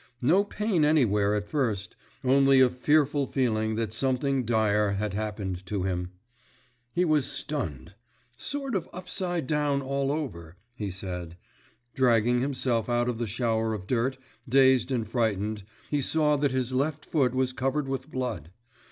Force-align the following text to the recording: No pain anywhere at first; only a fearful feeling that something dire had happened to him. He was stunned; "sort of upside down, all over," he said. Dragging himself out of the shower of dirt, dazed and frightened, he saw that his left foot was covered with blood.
No 0.23 0.43
pain 0.43 0.83
anywhere 0.83 1.35
at 1.35 1.47
first; 1.47 1.95
only 2.23 2.59
a 2.59 2.71
fearful 2.71 3.27
feeling 3.27 3.75
that 3.75 3.93
something 3.93 4.43
dire 4.45 4.93
had 4.93 5.13
happened 5.13 5.63
to 5.67 5.83
him. 5.83 6.09
He 6.91 7.05
was 7.05 7.23
stunned; 7.31 7.93
"sort 8.35 8.73
of 8.73 8.89
upside 8.93 9.45
down, 9.45 9.83
all 9.83 10.11
over," 10.11 10.57
he 10.73 10.89
said. 10.89 11.37
Dragging 11.93 12.41
himself 12.41 12.89
out 12.89 13.09
of 13.09 13.19
the 13.19 13.27
shower 13.27 13.75
of 13.75 13.85
dirt, 13.85 14.17
dazed 14.49 14.91
and 14.91 15.07
frightened, 15.07 15.61
he 15.91 16.01
saw 16.01 16.35
that 16.35 16.49
his 16.49 16.73
left 16.73 17.05
foot 17.05 17.35
was 17.35 17.53
covered 17.53 17.87
with 17.87 18.09
blood. 18.09 18.49